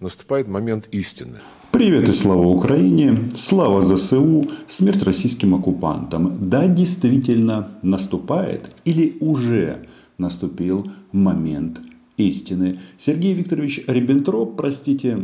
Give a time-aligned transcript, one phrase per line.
[0.00, 1.36] наступает момент истины.
[1.72, 6.48] Привет и слава Украине, слава ЗСУ, смерть российским оккупантам.
[6.48, 9.86] Да, действительно наступает или уже
[10.16, 11.80] наступил момент
[12.16, 12.80] истины.
[12.96, 15.18] Сергей Викторович Риббентроп, простите,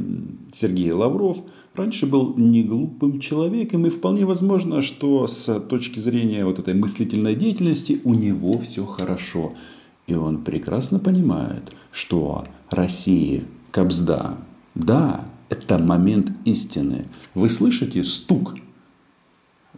[0.55, 1.39] Сергей Лавров,
[1.75, 7.35] раньше был не глупым человеком, и вполне возможно, что с точки зрения вот этой мыслительной
[7.35, 9.55] деятельности у него все хорошо.
[10.07, 14.39] И он прекрасно понимает, что Россия, Кобзда,
[14.77, 17.07] да, это момент истины.
[17.35, 18.55] Вы слышите стук?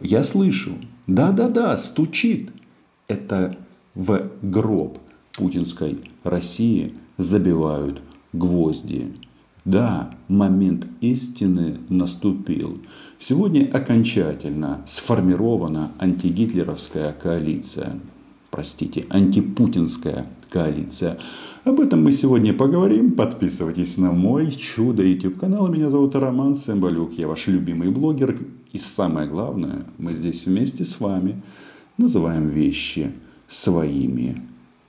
[0.01, 0.71] Я слышу.
[1.07, 2.51] Да-да-да, стучит.
[3.07, 3.57] Это
[3.95, 4.99] в гроб
[5.33, 8.01] путинской России забивают
[8.33, 9.13] гвозди.
[9.63, 12.79] Да, момент истины наступил.
[13.19, 17.99] Сегодня окончательно сформирована антигитлеровская коалиция.
[18.51, 21.19] Простите, антипутинская коалиция.
[21.63, 23.11] Об этом мы сегодня поговорим.
[23.11, 25.67] Подписывайтесь на мой чудо YouTube канал.
[25.67, 27.13] Меня зовут Роман Цымбалюк.
[27.13, 28.37] Я ваш любимый блогер.
[28.71, 31.41] И самое главное, мы здесь вместе с вами
[31.97, 33.11] называем вещи
[33.47, 34.41] своими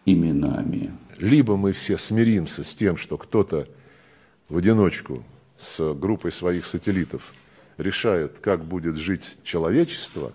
[0.05, 0.93] именами.
[1.19, 3.69] Либо мы все смиримся с тем, что кто-то
[4.49, 5.23] в одиночку
[5.59, 7.35] с группой своих сателлитов
[7.77, 10.33] решает, как будет жить человечество,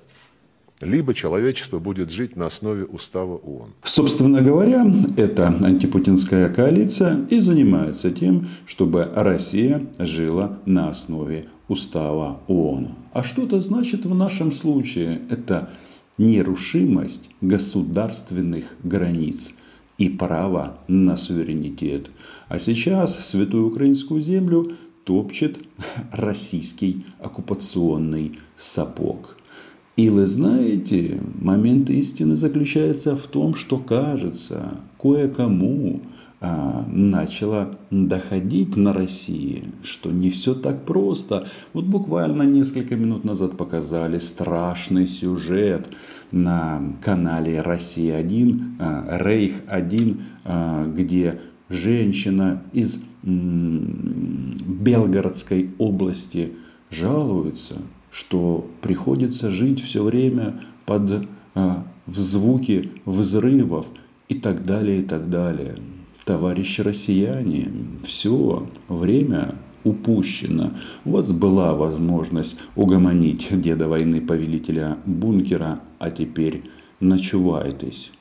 [0.82, 3.74] либо человечество будет жить на основе устава ООН.
[3.84, 4.86] Собственно говоря,
[5.18, 12.90] эта антипутинская коалиция и занимается тем, чтобы Россия жила на основе устава ООН.
[13.14, 15.22] А что это значит в нашем случае?
[15.30, 15.70] Это
[16.18, 19.54] нерушимость государственных границ
[19.98, 22.10] и право на суверенитет.
[22.48, 24.74] А сейчас святую украинскую землю
[25.04, 25.58] топчет
[26.12, 29.38] российский оккупационный сапог.
[29.96, 36.02] И вы знаете, момент истины заключается в том, что кажется, кое-кому
[36.42, 41.48] а, начало доходить на России, что не все так просто.
[41.72, 45.88] Вот буквально несколько минут назад показали страшный сюжет
[46.32, 51.40] на канале «Россия-1», а, «Рейх-1», а, где
[51.70, 56.52] женщина из Белгородской области
[56.92, 57.78] жалуется,
[58.16, 63.88] что приходится жить все время под в звуки взрывов
[64.30, 65.76] и так далее, и так далее
[66.26, 67.68] товарищи россияне,
[68.04, 70.72] все, время упущено.
[71.06, 76.64] У вас была возможность угомонить деда войны повелителя бункера, а теперь
[77.00, 78.12] ночувайтесь.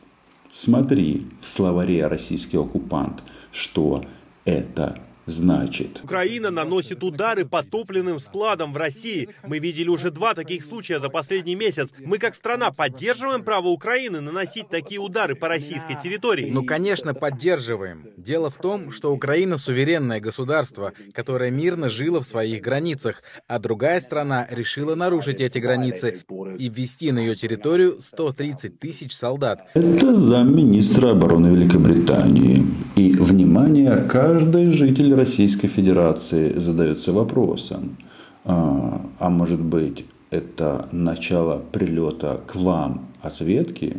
[0.53, 4.05] Смотри в словаре «Российский оккупант», что
[4.45, 6.01] это значит.
[6.03, 9.29] Украина наносит удары по топливным складам в России.
[9.43, 11.91] Мы видели уже два таких случая за последний месяц.
[11.99, 16.51] Мы как страна поддерживаем право Украины наносить такие удары по российской территории?
[16.51, 18.07] Ну, конечно, поддерживаем.
[18.17, 24.01] Дело в том, что Украина суверенное государство, которое мирно жило в своих границах, а другая
[24.01, 26.23] страна решила нарушить эти границы
[26.59, 29.61] и ввести на ее территорию 130 тысяч солдат.
[29.75, 32.65] Это замминистра обороны Великобритании.
[32.97, 37.97] И, внимание, каждый житель Российской Федерации задается вопросом,
[38.45, 43.97] а, а может быть это начало прилета к вам ответки,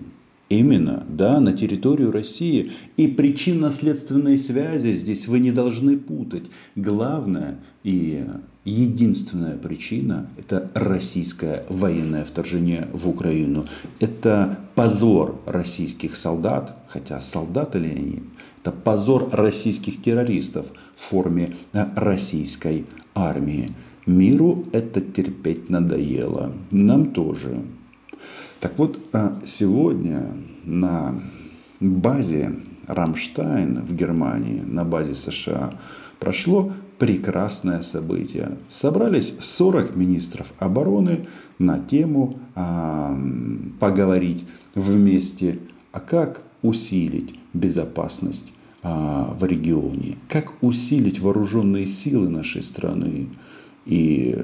[0.48, 2.72] Именно, да, на территорию России.
[2.98, 6.46] И причинно-следственные связи здесь вы не должны путать.
[6.76, 8.24] Главное и
[8.64, 13.66] единственная причина– это российское военное вторжение в Украину.
[14.00, 18.24] Это позор российских солдат, хотя солдаты ли они,
[18.66, 20.66] это позор российских террористов
[20.96, 23.74] в форме э, российской армии.
[24.08, 26.52] Миру это терпеть надоело.
[26.72, 27.62] Нам тоже.
[28.60, 30.32] Так вот, э, сегодня
[30.64, 31.14] на
[31.80, 32.56] базе
[32.88, 35.76] Рамштайн в Германии, на базе США,
[36.20, 38.58] прошло прекрасное событие.
[38.70, 41.28] Собрались 40 министров обороны
[41.60, 43.16] на тему а,
[43.80, 45.60] поговорить вместе,
[45.92, 48.55] а как усилить безопасность
[48.86, 53.30] в регионе, как усилить вооруженные силы нашей страны.
[53.86, 54.36] И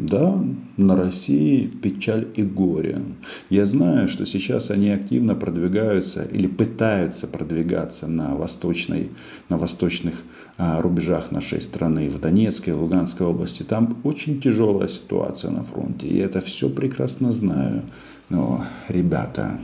[0.00, 0.40] да,
[0.76, 3.02] на России печаль и горе.
[3.50, 9.10] Я знаю, что сейчас они активно продвигаются или пытаются продвигаться на, восточной,
[9.48, 10.14] на восточных
[10.58, 13.64] а, рубежах нашей страны, в Донецкой, Луганской области.
[13.64, 16.06] Там очень тяжелая ситуация на фронте.
[16.06, 17.82] И это все прекрасно знаю.
[18.28, 19.58] Но, ребята,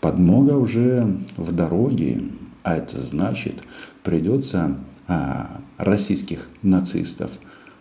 [0.00, 2.20] подмога уже в дороге.
[2.62, 3.54] А это значит,
[4.02, 4.76] придется
[5.08, 7.38] а, российских нацистов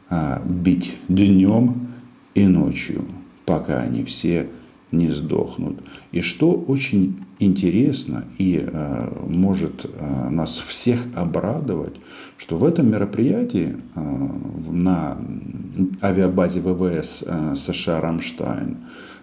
[0.09, 1.89] а, бить днем
[2.33, 3.05] и ночью,
[3.45, 4.47] пока они все
[4.91, 5.79] не сдохнут.
[6.11, 11.93] И что очень интересно и э, может э, нас всех обрадовать,
[12.37, 14.29] что в этом мероприятии э,
[14.71, 15.17] на
[16.01, 18.77] авиабазе ВВС э, США «Рамштайн»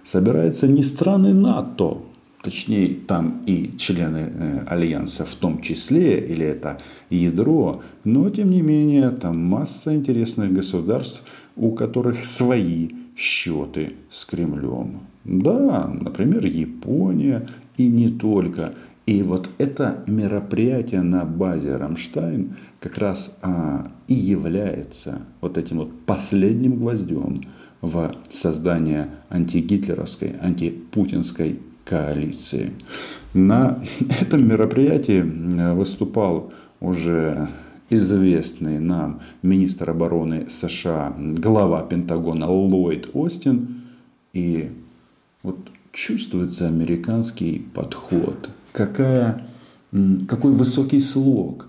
[0.04, 2.02] собираются не страны НАТО,
[2.46, 6.78] точнее там и члены э, Альянса в том числе, или это
[7.10, 11.24] ядро, но тем не менее там масса интересных государств,
[11.56, 15.00] у которых свои счеты с Кремлем.
[15.24, 18.74] Да, например, Япония и не только.
[19.06, 26.00] И вот это мероприятие на базе Рамштайн как раз а, и является вот этим вот
[26.06, 27.42] последним гвоздем
[27.80, 32.72] в создание антигитлеровской, антипутинской коалиции.
[33.32, 33.78] На
[34.20, 35.20] этом мероприятии
[35.72, 37.48] выступал уже
[37.88, 43.82] известный нам министр обороны США, глава Пентагона Ллойд Остин.
[44.32, 44.70] И
[45.42, 45.58] вот
[45.92, 48.50] чувствуется американский подход.
[48.72, 49.46] Какая,
[50.28, 51.68] какой высокий слог.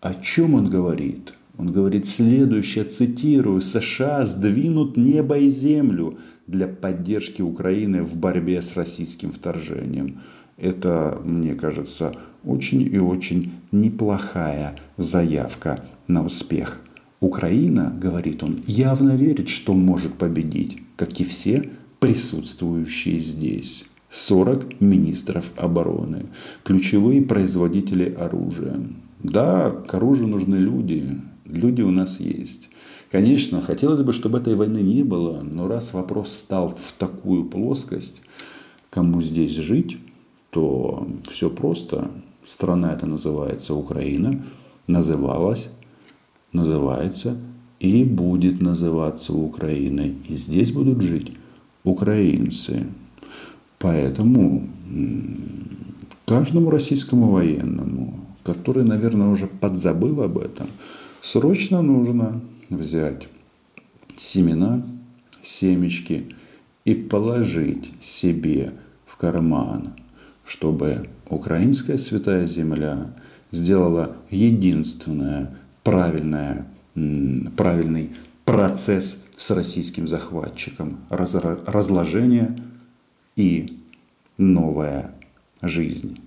[0.00, 1.34] О чем он говорит?
[1.60, 6.16] Он говорит следующее, цитирую, «США сдвинут небо и землю
[6.46, 10.22] для поддержки Украины в борьбе с российским вторжением».
[10.56, 16.80] Это, мне кажется, очень и очень неплохая заявка на успех.
[17.20, 21.68] Украина, говорит он, явно верит, что может победить, как и все
[21.98, 23.84] присутствующие здесь.
[24.08, 26.24] 40 министров обороны,
[26.64, 28.80] ключевые производители оружия.
[29.22, 32.70] Да, к оружию нужны люди, люди у нас есть.
[33.10, 38.22] Конечно, хотелось бы, чтобы этой войны не было, но раз вопрос стал в такую плоскость,
[38.88, 39.98] кому здесь жить,
[40.50, 42.10] то все просто.
[42.44, 44.40] Страна это называется Украина,
[44.86, 45.68] называлась,
[46.52, 47.36] называется
[47.80, 50.16] и будет называться Украиной.
[50.28, 51.32] И здесь будут жить
[51.82, 52.86] украинцы.
[53.78, 54.68] Поэтому
[56.26, 60.66] каждому российскому военному, который, наверное, уже подзабыл об этом,
[61.20, 63.28] срочно нужно взять
[64.16, 64.82] семена,
[65.42, 66.34] семечки
[66.84, 68.72] и положить себе
[69.06, 69.94] в карман,
[70.44, 73.12] чтобы украинская святая земля
[73.50, 76.66] сделала единственное правильное,
[77.56, 78.10] правильный
[78.44, 82.60] процесс с российским захватчиком, разложение
[83.36, 83.78] и
[84.36, 85.14] новая
[85.62, 86.18] жизнь.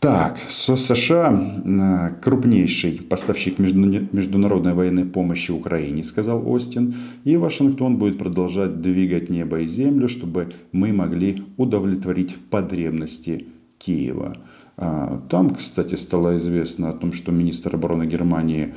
[0.00, 9.28] Так, США крупнейший поставщик международной военной помощи Украине, сказал Остин, и Вашингтон будет продолжать двигать
[9.28, 13.46] небо и землю, чтобы мы могли удовлетворить потребности
[13.78, 14.36] Киева.
[14.76, 18.74] А, там, кстати, стало известно о том, что министр обороны Германии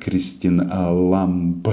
[0.00, 1.66] Кристин Ламб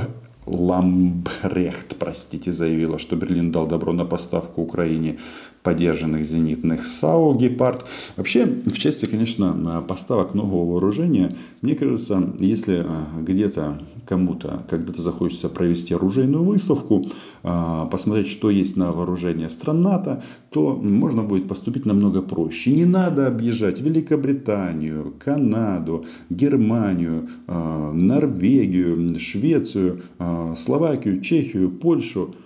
[0.50, 5.19] Ламбрехт, простите, заявила, что Берлин дал добро на поставку Украине
[5.63, 7.85] поддержанных зенитных САУ «Гепард».
[8.17, 15.50] Вообще, в части, конечно, поставок нового вооружения, мне кажется, если а, где-то кому-то когда-то захочется
[15.50, 17.06] провести оружейную выставку,
[17.44, 22.71] а, посмотреть, что есть на вооружение стран НАТО, то можно будет поступить намного проще.
[22.71, 30.01] Не надо объезжать Великобританию, Канаду, Германию, а, Норвегию, Швецию,
[30.56, 32.35] Словакию, Чехию, Польшу–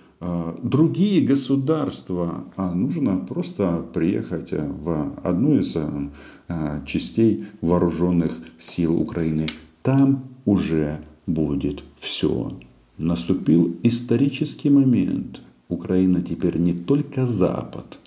[0.62, 9.46] другие государства, а нужно просто приехать в одну из а, частей вооруженных сил Украины.
[9.82, 12.58] Там уже будет все.
[12.98, 15.42] Наступил исторический момент.
[15.68, 17.98] Украина теперь не только Запад.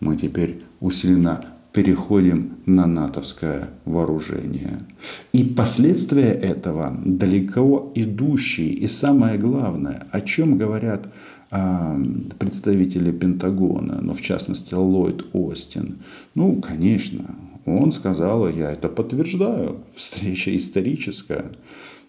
[0.00, 4.80] Мы теперь усиленно переходим на натовское вооружение.
[5.32, 8.68] И последствия этого далеко идущие.
[8.68, 11.08] И самое главное, о чем говорят
[11.50, 11.98] а,
[12.38, 15.98] представители Пентагона, но в частности Ллойд Остин.
[16.34, 21.52] Ну, конечно, он сказал, я это подтверждаю, встреча историческая.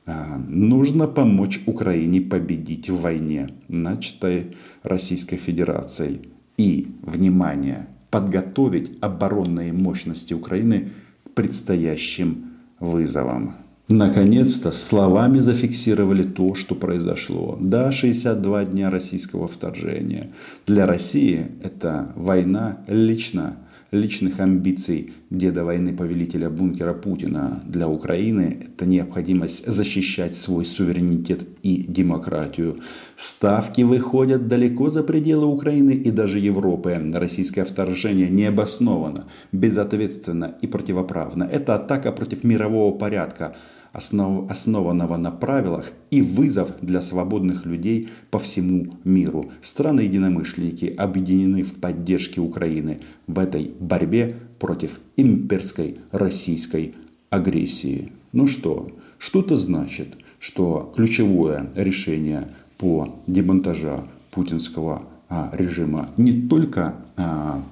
[0.06, 6.22] А, нужно помочь Украине победить в войне, начатой Российской Федерацией.
[6.58, 10.92] И, внимание, подготовить оборонные мощности Украины
[11.26, 13.56] к предстоящим вызовам.
[13.90, 17.58] Наконец-то словами зафиксировали то, что произошло.
[17.60, 20.30] Да, 62 дня российского вторжения.
[20.68, 23.58] Для России это война лично
[23.94, 27.64] личных амбиций деда войны повелителя бункера Путина.
[27.66, 32.78] Для Украины это необходимость защищать свой суверенитет и демократию.
[33.16, 37.00] Ставки выходят далеко за пределы Украины и даже Европы.
[37.14, 41.44] Российское вторжение необоснованно, безответственно и противоправно.
[41.44, 43.56] Это атака против мирового порядка
[43.94, 49.52] основ, основанного на правилах и вызов для свободных людей по всему миру.
[49.62, 56.96] Страны-единомышленники объединены в поддержке Украины в этой борьбе против имперской российской
[57.30, 58.12] агрессии.
[58.32, 66.96] Ну что, что это значит, что ключевое решение по демонтажа путинского а, режима не только
[67.16, 67.64] а,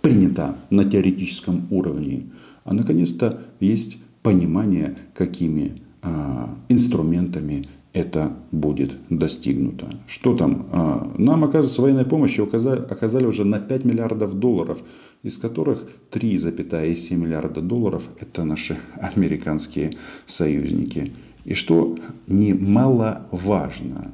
[0.00, 2.24] принято на теоретическом уровне,
[2.64, 9.86] а наконец-то есть понимание, какими а, инструментами это будет достигнуто.
[10.08, 10.66] Что там?
[10.72, 14.82] А, нам, оказывается, военной помощи оказали, уже на 5 миллиардов долларов,
[15.22, 19.92] из которых 3,7 миллиарда долларов– это наши американские
[20.26, 21.12] союзники.
[21.44, 24.10] И что немаловажно,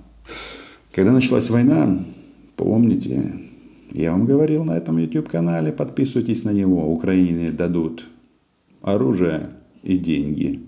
[0.95, 2.05] когда началась война,
[2.57, 3.33] помните,
[3.93, 8.07] я вам говорил на этом YouTube-канале, подписывайтесь на него, Украине дадут
[8.83, 9.49] оружие
[9.83, 10.61] и деньги.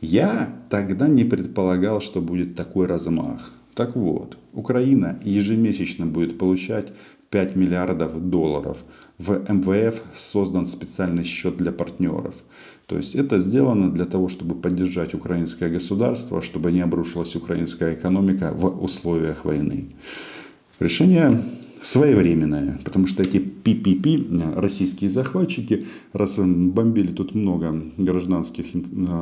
[0.00, 3.52] Я тогда не предполагал, что будет такой размах.
[3.74, 6.92] Так вот, Украина ежемесячно будет получать
[7.30, 8.84] 5 миллиардов долларов.
[9.18, 12.44] В МВФ создан специальный счет для партнеров.
[12.86, 18.52] То есть это сделано для того, чтобы поддержать украинское государство, чтобы не обрушилась украинская экономика
[18.52, 19.88] в условиях войны.
[20.78, 21.42] Решение
[21.84, 28.66] своевременное, потому что эти PPP, российские захватчики, раз бомбили тут много гражданских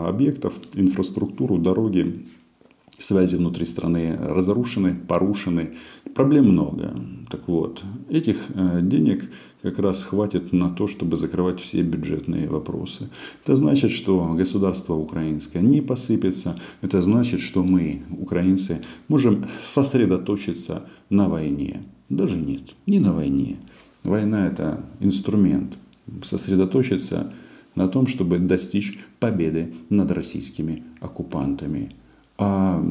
[0.06, 2.24] объектов, инфраструктуру, дороги,
[2.98, 5.74] связи внутри страны разрушены, порушены.
[6.14, 6.94] Проблем много.
[7.30, 9.28] Так вот, этих э, денег
[9.62, 13.10] как раз хватит на то, чтобы закрывать все бюджетные вопросы.
[13.42, 16.60] Это значит, что государство украинское не посыпется.
[16.80, 21.82] Это значит, что мы, украинцы, можем сосредоточиться на войне.
[22.12, 23.56] Даже нет, не на войне.
[24.04, 25.78] Война– это инструмент.
[26.22, 27.32] Сосредоточиться
[27.74, 31.96] на том, чтобы достичь победы над российскими оккупантами.
[32.36, 32.84] А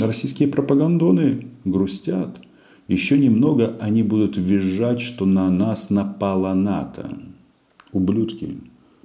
[0.00, 2.40] российские пропагандоны грустят.
[2.88, 7.20] Еще немного они будут визжать, что на нас напала НАТО.
[7.92, 8.58] Ублюдки,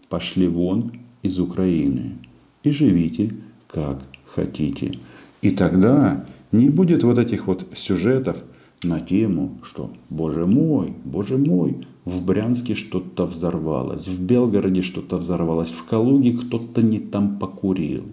[0.10, 2.16] пошли вон из Украины
[2.63, 3.36] и живите
[3.68, 4.98] как хотите.
[5.44, 8.44] И тогда не будет вот этих вот сюжетов–
[8.84, 15.72] на тему, что «Боже мой, Боже мой, в Брянске что-то взорвалось, в Белгороде что-то взорвалось,
[15.72, 18.04] в Калуге кто-то не там покурил».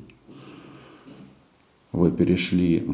[1.93, 2.85] Вы перешли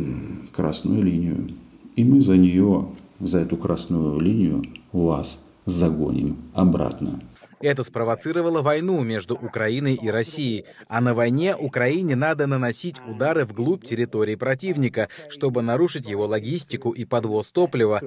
[0.53, 1.53] красную линию,
[1.97, 4.63] и мы за нее, за эту красную линию
[4.93, 7.21] вас загоним обратно.
[7.61, 10.65] Это спровоцировало войну между Украиной и Россией.
[10.89, 17.05] А на войне Украине надо наносить удары вглубь территории противника, чтобы нарушить его логистику и
[17.05, 18.01] подвоз топлива,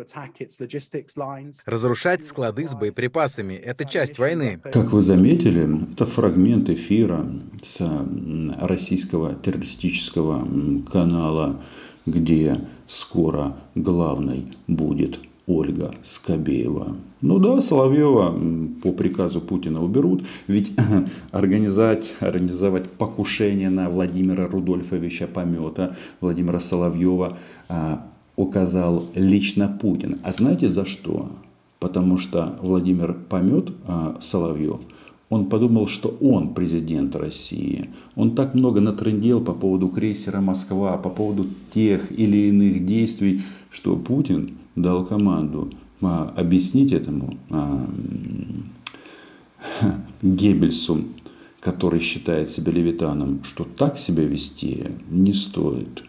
[1.66, 3.54] разрушать склады с боеприпасами.
[3.54, 4.60] Это часть войны.
[4.64, 7.24] Как вы заметили, это фрагмент эфира
[7.62, 7.80] с
[8.60, 10.48] российского террористического
[10.92, 11.62] канала,
[12.08, 16.96] где скоро главной будет Ольга Скобеева.
[17.22, 18.34] Ну да, Соловьева
[18.82, 20.72] по приказу Путина уберут, ведь
[21.32, 28.06] организовать, организовать покушение на Владимира Рудольфовича Помета, Владимира Соловьева а,
[28.38, 30.18] указал лично Путин.
[30.24, 31.30] А знаете за что?
[31.80, 34.80] Потому что Владимир Помет, а, Соловьев,
[35.30, 37.90] он подумал, что он президент России.
[38.16, 43.96] Он так много натрындел по поводу крейсера «Москва», по поводу тех или иных действий, что
[43.96, 47.86] Путин дал команду а, объяснить этому а,
[50.22, 51.06] Геббельсу,
[51.60, 56.04] который считает себя левитаном, что так себя вести не стоит.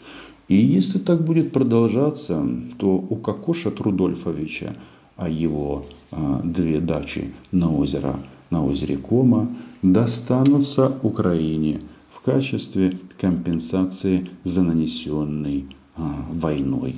[0.49, 2.47] И если так будет продолжаться,
[2.79, 4.77] то у Кокоша Трудольфовича,
[5.17, 8.19] а его а, две дачи на, озеро,
[8.51, 9.49] на озере Кома
[9.83, 15.67] достанутся Украине в качестве компенсации за нанесенный
[15.97, 16.97] а, войной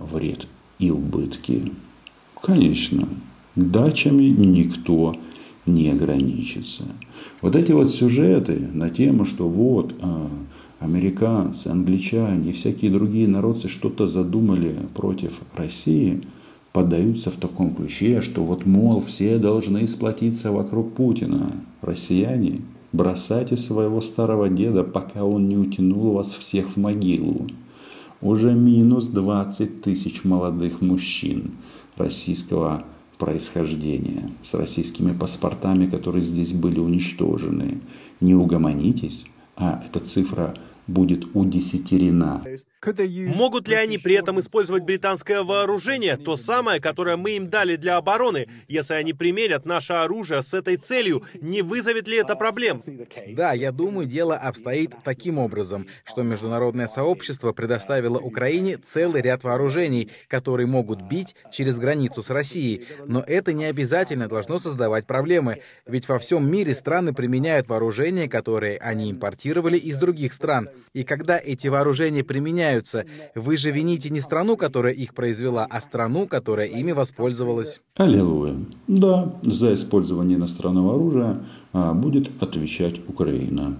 [0.00, 0.46] вред
[0.78, 1.72] и убытки.
[2.40, 3.08] Конечно,
[3.56, 5.16] дачами никто
[5.66, 6.84] не ограничится.
[7.42, 10.30] Вот эти вот сюжеты на тему, что вот а,
[10.80, 16.22] американцы, англичане и всякие другие народцы что-то задумали против России,
[16.72, 21.52] подаются в таком ключе, что вот, мол, все должны сплотиться вокруг Путина.
[21.82, 27.46] Россияне, бросайте своего старого деда, пока он не утянул вас всех в могилу
[28.20, 31.52] уже минус 20 тысяч молодых мужчин
[31.96, 32.84] российского
[33.18, 37.80] происхождения с российскими паспортами, которые здесь были уничтожены.
[38.20, 39.24] Не угомонитесь,
[39.56, 40.54] а эта цифра
[40.88, 42.42] будет удесятерена.
[43.36, 47.96] Могут ли они при этом использовать британское вооружение, то самое, которое мы им дали для
[47.96, 52.80] обороны, если они примерят наше оружие с этой целью, не вызовет ли это проблем?
[53.36, 60.10] Да, я думаю, дело обстоит таким образом, что международное сообщество предоставило Украине целый ряд вооружений,
[60.26, 66.08] которые могут бить через границу с Россией, но это не обязательно должно создавать проблемы, ведь
[66.08, 70.70] во всем мире страны применяют вооружения, которые они импортировали из других стран.
[70.92, 73.04] И когда эти вооружения применяются,
[73.34, 77.80] вы же вините не страну, которая их произвела, а страну, которая ими воспользовалась.
[77.96, 78.56] Аллилуйя.
[78.86, 81.40] Да, за использование иностранного оружия
[81.72, 83.76] а, будет отвечать Украина.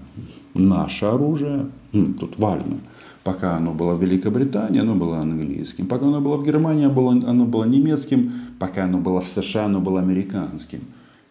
[0.53, 2.79] Наше оружие, тут важно,
[3.23, 5.87] пока оно было в Великобритании, оно было английским.
[5.87, 8.31] Пока оно было в Германии, оно было немецким.
[8.59, 10.81] Пока оно было в США, оно было американским.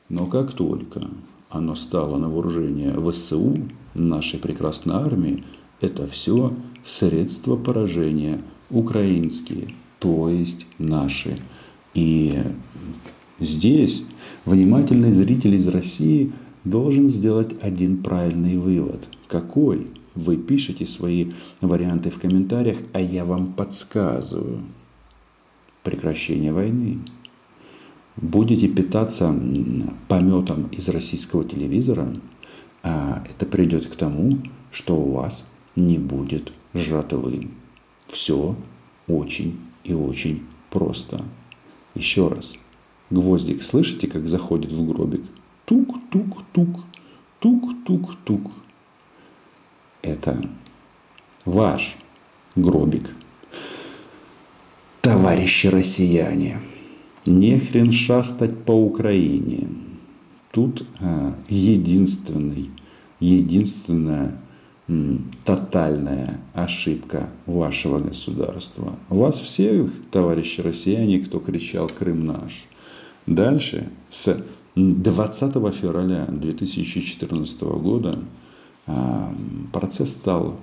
[0.08, 1.08] Но как только
[1.50, 3.58] оно стало на вооружение ВСУ,
[3.94, 5.44] нашей прекрасной армии,
[5.80, 6.54] это все
[6.85, 11.38] средства поражения украинские, то есть наши.
[11.94, 12.42] И
[13.40, 14.04] здесь
[14.44, 16.32] внимательный зритель из России
[16.64, 19.08] должен сделать один правильный вывод.
[19.28, 19.87] Какой?
[20.14, 24.62] Вы пишете свои варианты в комментариях, а я вам подсказываю.
[25.85, 26.99] Прекращение войны.
[28.16, 29.32] Будете питаться
[30.08, 32.16] пометом из российского телевизора,
[32.82, 34.38] а это придет к тому,
[34.73, 35.47] что у вас
[35.78, 37.49] не будет жатвы.
[38.06, 38.56] Все
[39.06, 41.25] очень и очень просто.
[41.94, 42.54] Еще раз.
[43.11, 45.23] Гвоздик, слышите, как заходит в гробик?
[45.64, 46.80] Тук-тук-тук,
[47.40, 48.50] тук-тук-тук.
[50.02, 50.49] Это
[51.44, 51.97] ваш
[52.54, 53.14] гробик.
[55.00, 56.61] Товарищи россияне,
[57.25, 59.68] не хрен шастать по Украине.
[60.52, 62.70] Тут а, единственный,
[63.20, 64.38] единственная
[65.45, 68.97] тотальная ошибка вашего государства.
[69.11, 72.66] Вас всех, товарищи россияне, кто кричал «Крым наш».
[73.26, 74.42] Дальше, с
[74.75, 78.18] 20 февраля 2014 года
[78.87, 79.30] а,
[79.73, 80.59] процесс стал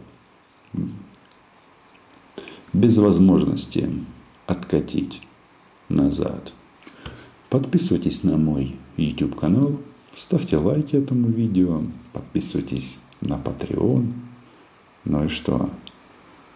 [2.74, 3.90] без возможности
[4.48, 5.22] откатить
[5.90, 6.54] назад.
[7.50, 9.80] Подписывайтесь на мой YouTube канал,
[10.16, 14.14] ставьте лайки этому видео, подписывайтесь на Patreon.
[15.04, 15.70] Ну и что?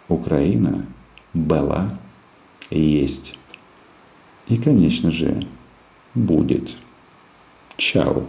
[0.08, 0.86] Украина
[1.34, 2.00] была,
[2.72, 3.38] есть
[4.50, 5.46] и, конечно же,
[6.16, 6.76] будет.
[7.78, 8.26] Чао.